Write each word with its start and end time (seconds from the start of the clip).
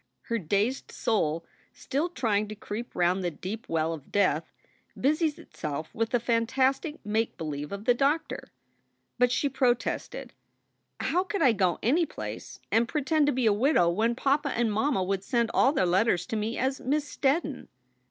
Her 0.23 0.39
dazed 0.39 0.91
soul, 0.91 1.45
still 1.73 2.09
trying 2.09 2.47
to 2.47 2.55
creep 2.55 2.95
round 2.95 3.23
the 3.23 3.29
deep 3.29 3.69
well 3.69 3.93
of 3.93 4.11
death, 4.11 4.51
busied 4.99 5.37
itself 5.37 5.93
with 5.93 6.09
the 6.09 6.19
fantastic 6.19 6.99
make 7.05 7.37
believe 7.37 7.71
of 7.71 7.85
the 7.85 7.93
doctor. 7.93 8.51
But 9.19 9.31
she 9.31 9.47
protested: 9.47 10.33
"How 10.99 11.23
could 11.23 11.43
I 11.43 11.51
go 11.51 11.77
any 11.83 12.07
place 12.07 12.59
and 12.71 12.87
pretend 12.87 13.27
to 13.27 13.31
be 13.31 13.45
a 13.45 13.53
widow 13.53 13.91
when 13.91 14.15
papa 14.15 14.49
and 14.49 14.73
mamma 14.73 15.03
would 15.03 15.23
send 15.23 15.51
all 15.53 15.71
their 15.71 15.85
letters 15.85 16.25
to 16.25 16.35
me 16.35 16.57
as 16.57 16.81
Miss 16.81 17.05
Steddon?" 17.07 17.67